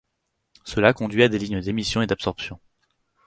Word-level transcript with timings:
Cela 0.65 0.93
conduit 0.93 1.21
à 1.21 1.27
des 1.29 1.37
lignes 1.37 1.61
d’émission 1.61 2.01
et 2.01 2.07
d’absorption. 2.07 2.59